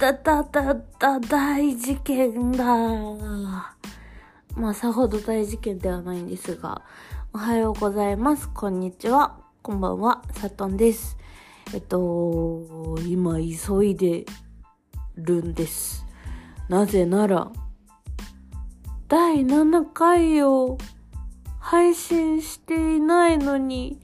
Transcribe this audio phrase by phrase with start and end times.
[0.00, 2.64] だだだだ大事件だ。
[4.56, 6.80] まあ、さほど大事件ではないんですが、
[7.34, 8.48] おはようございます。
[8.48, 9.36] こんにちは。
[9.60, 10.22] こんばんは。
[10.32, 11.18] さとんです。
[11.74, 14.24] えっと、今急いで
[15.16, 16.06] るんです。
[16.70, 17.52] なぜなら、
[19.06, 20.78] 第7回を
[21.58, 24.00] 配信していないのに、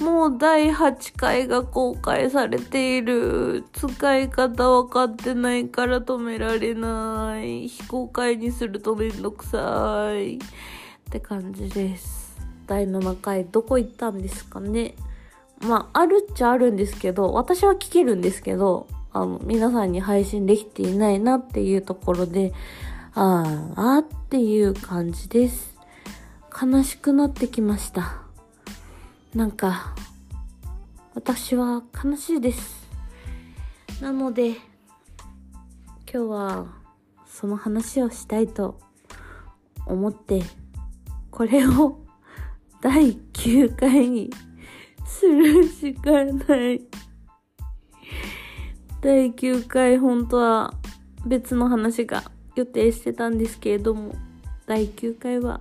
[0.00, 3.64] もう第8回が公開されている。
[3.72, 7.68] 使い方わかってないから止められない。
[7.68, 10.36] 非公開にするとめんどくさい。
[10.36, 10.38] っ
[11.10, 12.36] て感じです。
[12.66, 14.94] 第7回どこ行ったんですかね
[15.60, 22.52] まあ、あるっちゃあるんですけど、私は聞けるんですけど、あの、皆さんに配信できていないなっていうところで、
[23.14, 25.78] あーあーっていう感じです。
[26.52, 28.25] 悲しくなってきました。
[29.36, 29.94] なんか、
[31.14, 32.88] 私は悲しいです。
[34.00, 34.56] なので、今
[36.10, 36.66] 日は
[37.26, 38.80] その話をしたいと
[39.84, 40.42] 思って、
[41.30, 42.00] これを
[42.80, 44.30] 第9回に
[45.04, 46.80] するしかない。
[49.02, 50.72] 第9回本当は
[51.26, 54.14] 別の話が予定してたんですけれども、
[54.64, 55.60] 第9回は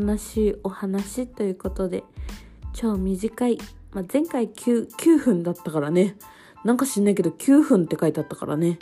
[0.00, 2.02] 悲しいお話ということで、
[2.78, 3.58] 超短い。
[3.92, 6.14] まあ、前回 9, 9分だったからね。
[6.62, 8.78] なんか知んないけど9分って書いてあったからね。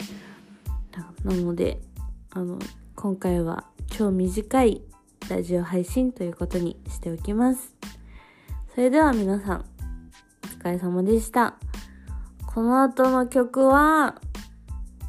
[1.23, 1.81] なので、
[2.29, 2.59] あの、
[2.95, 4.83] 今回は超短い
[5.29, 7.75] ラジオ配信ということにしておきます。
[8.75, 9.65] それでは皆さん、
[10.43, 11.55] お疲れ様でした。
[12.45, 14.21] この後の曲は、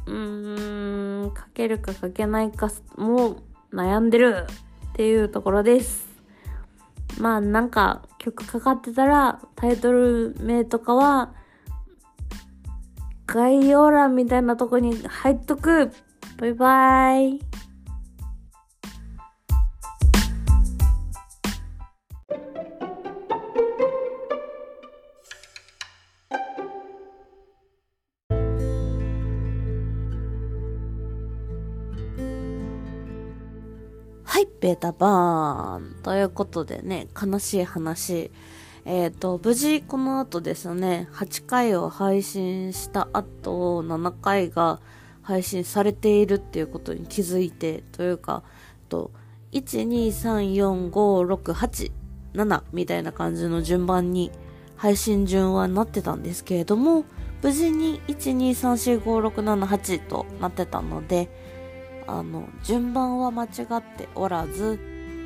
[0.07, 4.47] うーん、かけるかかけないか、もう悩んでる
[4.93, 6.08] っていうところです。
[7.17, 11.33] まあなんか曲かかってたらタイトル名とかは
[13.25, 15.91] 概要欄みたいなとこに入っとく。
[16.37, 17.48] バイバイ。
[34.39, 36.01] はい、ベータバーン。
[36.01, 38.31] ということでね、悲しい話。
[38.85, 44.79] えっ、と、無事この後ですね、8回を配信した後、7回が
[45.23, 48.43] 配信されているっていうことに気づいて、というか、
[48.87, 49.11] と、
[49.51, 51.91] 1、2、3、4、5、6、8、
[52.33, 54.31] 7みたいな感じの順番に
[54.77, 57.03] 配信順はなってたんですけれども、
[57.43, 61.29] 無事に1、2、3、4、5、6、7、8となってたので、
[62.09, 63.47] あの、順番は間違
[63.77, 64.79] っておらず、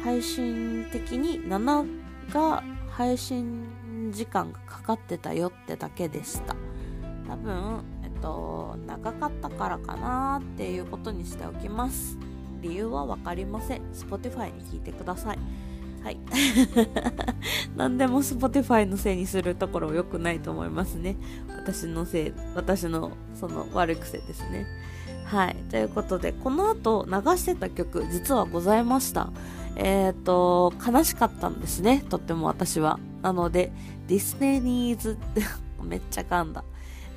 [0.03, 1.87] 配信的に7
[2.33, 6.55] が配信時間がかかってたよってだけでした。
[7.25, 12.17] 多分、えっと、長かったからかなっていうことにしておきます。
[12.61, 13.81] 理由はわかりません。
[13.93, 15.39] Spotify に聞いてください。
[16.03, 16.19] はい。
[17.77, 21.15] 何でも Spotify のせいにするところ良くないと思いますね。
[21.47, 24.65] 私のせい、私のその悪い癖ですね。
[25.25, 25.55] はい。
[25.69, 29.29] ということで、この後流してた曲、実はございました。
[29.75, 32.03] えっ、ー、と、悲しかったんですね。
[32.09, 32.99] とっても私は。
[33.21, 33.71] なので、
[34.07, 35.17] ディスティニーズ、
[35.83, 36.63] めっちゃ噛んだ。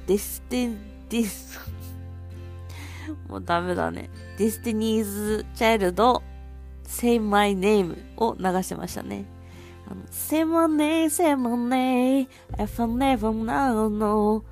[0.07, 0.77] ディスティ、
[1.11, 1.59] ディス、
[3.29, 4.09] もうダメだね。
[4.39, 6.23] ディスティニーズ・チャイルド、
[6.85, 9.27] Say My Name を流してましたね。
[9.89, 12.29] あの Say my name, say my name,
[12.59, 14.43] if I never know,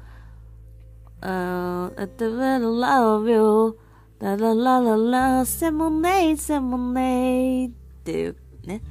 [1.25, 1.93] no.
[1.97, 3.79] Uh, I will love you.
[4.21, 7.71] ラララララ、セモネイ、セモネイっ
[8.05, 8.83] ていうね。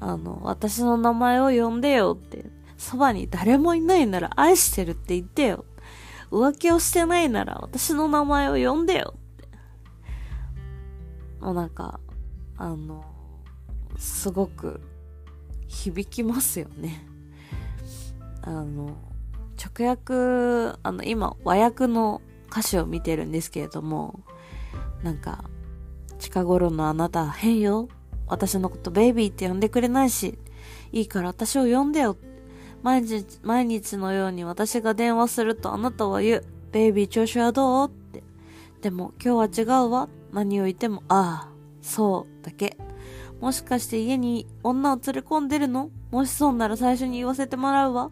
[0.00, 2.44] あの、私の名前を呼んでよって。
[2.76, 5.64] そばに誰もいないなら愛してるって言ってよ。
[6.30, 9.48] 浮気をしてないなら私の名前を呼んでよって。
[11.40, 12.00] もうなんか、
[12.56, 13.04] あの、
[13.96, 14.80] すごく
[15.68, 17.06] 響きますよね。
[18.42, 18.96] あの、
[19.62, 22.20] 直訳、あの、今、和訳の
[22.50, 24.20] 歌詞を見てるんですけれども、
[25.02, 25.44] なんか、
[26.18, 27.88] 近頃のあなた変よ。
[28.26, 30.38] 私のことベイビーって呼んでくれないし、
[30.90, 32.16] いいから私を呼んでよ。
[32.82, 36.44] 毎日、毎日のように私が電話するとあなたは言う。
[36.72, 37.88] ベイビー調子はどう？
[37.88, 38.22] って。
[38.80, 40.08] でも今日は違うわ。
[40.32, 42.76] 何を言っても、ああ、そう、だけ。
[43.40, 45.90] もしかして家に女を連れ込んでるの？
[46.10, 48.10] もしそうなら最初に言わせてもらうわ。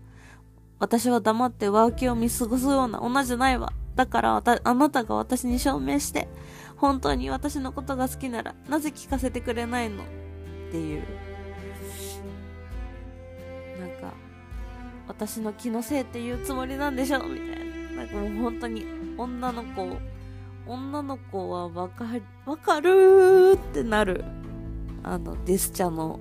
[0.80, 3.72] 私は黙って浮気を見過ごすような女じゃないわ。
[3.94, 6.26] だからあなたが私に証明して、
[6.76, 10.02] 本当に私のことが好きなら、なぜ聞かせてくれないの？
[10.02, 10.06] っ
[10.70, 11.02] ていう。
[13.78, 14.14] なんか、
[15.06, 17.48] 私の気のせいっていうつもりなんでしょみたい
[17.94, 18.04] な。
[18.04, 18.86] なんかもう本当に
[19.18, 19.98] 女の子
[20.66, 24.24] 女の子はわかる、わかるってなる、
[25.02, 26.20] あの、ディスチャの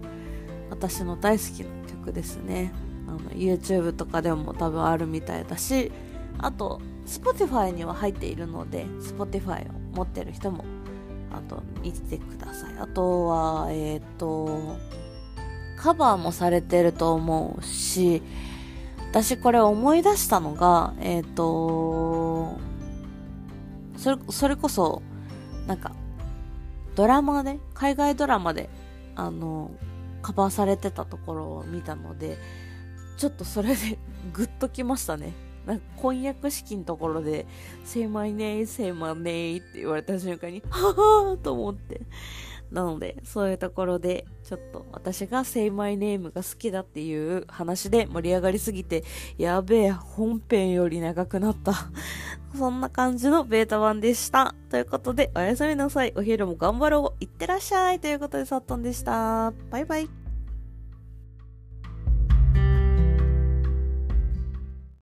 [0.70, 2.74] 私の大好きな曲ですね。
[3.10, 5.92] あの、YouTube とかでも多分あるみたいだし、
[6.38, 10.64] あと、Spotify には入っているので、Spotify を持ってる人も、
[11.32, 12.78] あと、見てください。
[12.80, 14.78] あとは、えっ、ー、と、
[15.76, 18.22] カバーもされてると思うし、
[19.12, 22.60] 私これ思い出したのが、えっ、ー、と、
[23.98, 25.02] それ、それこそ、
[25.68, 25.94] なんか、
[26.96, 28.70] ドラマで、海外ドラマで、
[29.16, 29.72] あの、
[30.22, 32.38] カバーされてたところを見たので、
[33.20, 34.00] ちょっとそれで
[34.32, 35.34] グッときましたね。
[35.66, 37.46] なんか婚約式のところで、
[37.84, 42.02] say my name, say my name って言われた瞬間に、ははーと思って。
[42.72, 49.04] なので、そういうところで、ちょっと私が Say My Name が好きだっていう話で盛り上がりすぎて、
[49.38, 51.74] やべえ、本編より長くなった。
[52.56, 54.56] そんな感じのベータ版でした。
[54.70, 56.14] ということで、おやすみなさい。
[56.16, 57.24] お昼も頑張ろう。
[57.24, 58.00] いってらっしゃい。
[58.00, 59.52] ということで、サットンでした。
[59.70, 60.19] バイバイ。